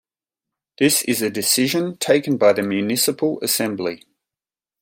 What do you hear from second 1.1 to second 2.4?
a decision taken